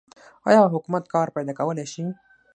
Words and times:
آیا 0.47 0.63
حکومت 0.73 1.03
کار 1.13 1.27
پیدا 1.35 1.53
کولی 1.59 1.85
شي؟ 1.93 2.03